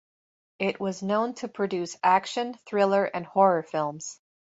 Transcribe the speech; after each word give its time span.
It 0.57 0.79
was 0.79 1.03
known 1.03 1.35
to 1.35 1.47
produce 1.47 1.95
action, 2.01 2.55
thriller 2.65 3.05
and 3.05 3.23
horror 3.23 3.61
films. 3.61 4.19